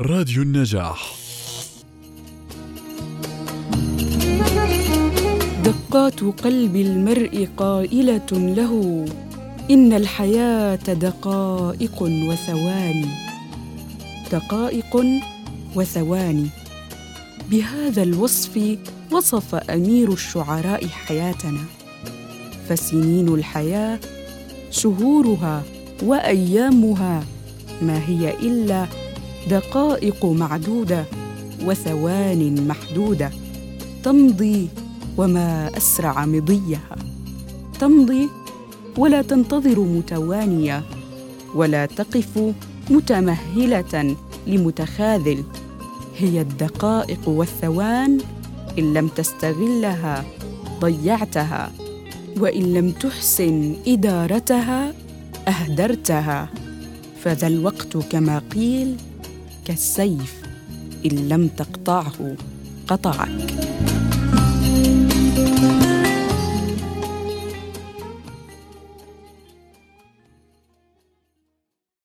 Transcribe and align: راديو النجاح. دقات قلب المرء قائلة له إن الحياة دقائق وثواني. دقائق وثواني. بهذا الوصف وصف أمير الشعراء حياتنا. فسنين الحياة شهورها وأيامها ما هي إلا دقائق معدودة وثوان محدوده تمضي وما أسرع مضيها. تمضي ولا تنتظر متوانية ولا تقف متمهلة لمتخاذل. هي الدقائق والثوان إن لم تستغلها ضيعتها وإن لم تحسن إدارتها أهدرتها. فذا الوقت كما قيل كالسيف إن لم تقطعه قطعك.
راديو 0.00 0.42
النجاح. 0.42 1.14
دقات 5.64 6.20
قلب 6.20 6.76
المرء 6.76 7.48
قائلة 7.56 8.26
له 8.32 9.04
إن 9.70 9.92
الحياة 9.92 10.76
دقائق 10.76 12.02
وثواني. 12.02 13.06
دقائق 14.32 15.22
وثواني. 15.76 16.46
بهذا 17.50 18.02
الوصف 18.02 18.78
وصف 19.12 19.54
أمير 19.54 20.12
الشعراء 20.12 20.86
حياتنا. 20.86 21.64
فسنين 22.68 23.28
الحياة 23.28 23.98
شهورها 24.70 25.62
وأيامها 26.02 27.24
ما 27.82 28.08
هي 28.08 28.30
إلا 28.30 29.03
دقائق 29.50 30.24
معدودة 30.24 31.04
وثوان 31.64 32.68
محدوده 32.68 33.30
تمضي 34.02 34.68
وما 35.16 35.70
أسرع 35.76 36.26
مضيها. 36.26 36.96
تمضي 37.80 38.28
ولا 38.98 39.22
تنتظر 39.22 39.80
متوانية 39.80 40.82
ولا 41.54 41.86
تقف 41.86 42.54
متمهلة 42.90 44.16
لمتخاذل. 44.46 45.44
هي 46.18 46.40
الدقائق 46.40 47.28
والثوان 47.28 48.18
إن 48.78 48.94
لم 48.94 49.08
تستغلها 49.08 50.24
ضيعتها 50.80 51.72
وإن 52.38 52.74
لم 52.74 52.90
تحسن 52.90 53.76
إدارتها 53.86 54.94
أهدرتها. 55.48 56.48
فذا 57.22 57.46
الوقت 57.46 57.96
كما 57.96 58.42
قيل 58.54 58.96
كالسيف 59.64 60.42
إن 61.06 61.28
لم 61.28 61.48
تقطعه 61.48 62.36
قطعك. 62.88 63.73